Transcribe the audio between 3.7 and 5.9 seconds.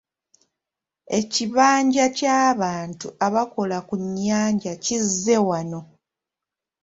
ku nnyanja kizze wano.